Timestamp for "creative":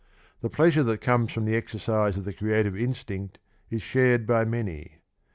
2.33-2.75